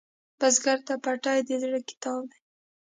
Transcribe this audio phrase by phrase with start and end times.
[0.39, 2.39] بزګر ته پټی د زړۀ کتاب دی